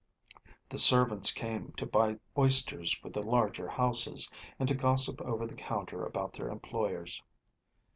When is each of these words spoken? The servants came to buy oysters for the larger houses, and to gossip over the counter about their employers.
The 0.67 0.79
servants 0.79 1.31
came 1.31 1.73
to 1.77 1.85
buy 1.85 2.17
oysters 2.35 2.91
for 2.91 3.11
the 3.11 3.21
larger 3.21 3.67
houses, 3.69 4.31
and 4.57 4.67
to 4.67 4.73
gossip 4.73 5.21
over 5.21 5.45
the 5.45 5.53
counter 5.53 6.03
about 6.03 6.33
their 6.33 6.49
employers. 6.49 7.21